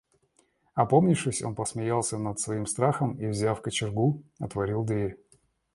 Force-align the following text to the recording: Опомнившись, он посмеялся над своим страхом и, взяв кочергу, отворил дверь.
Опомнившись, 0.73 1.43
он 1.43 1.53
посмеялся 1.53 2.17
над 2.17 2.39
своим 2.39 2.65
страхом 2.65 3.19
и, 3.19 3.27
взяв 3.27 3.61
кочергу, 3.61 4.23
отворил 4.39 4.83
дверь. 4.83 5.19